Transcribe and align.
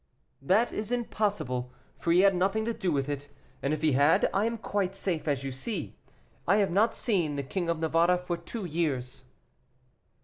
"That 0.41 0.73
is 0.73 0.91
impossible, 0.91 1.71
for 1.99 2.11
he 2.11 2.21
had 2.21 2.33
nothing 2.33 2.65
to 2.65 2.73
do 2.73 2.91
with 2.91 3.07
it; 3.07 3.27
and 3.61 3.71
if 3.71 3.83
he 3.83 3.91
had, 3.91 4.27
I 4.33 4.45
am 4.45 4.57
quite 4.57 4.95
safe, 4.95 5.27
as 5.27 5.43
you 5.43 5.51
see. 5.51 5.95
I 6.47 6.55
have 6.55 6.71
not 6.71 6.95
seen 6.95 7.35
the 7.35 7.43
King 7.43 7.69
of 7.69 7.77
Navarre 7.77 8.17
for 8.17 8.35
two 8.35 8.65
years." 8.65 9.25